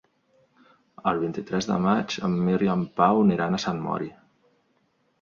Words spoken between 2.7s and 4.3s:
en Pau aniran a Sant Mori.